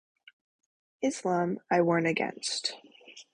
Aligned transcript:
Islam, 1.03 1.59
I 1.69 1.81
warn 1.81 2.07
against. 2.07 2.73